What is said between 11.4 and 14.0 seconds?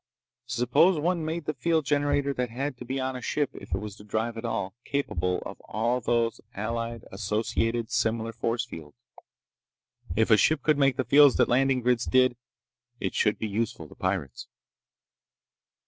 landing grids did, it should be useful to